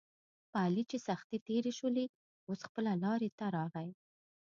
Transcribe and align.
په 0.51 0.57
علي 0.65 0.83
چې 0.91 0.97
سختې 1.07 1.37
تېرې 1.47 1.71
شولې 1.79 2.05
اوس 2.47 2.59
خپله 2.67 2.91
لارې 3.03 3.29
ته 3.37 3.45
راغی. 3.55 3.89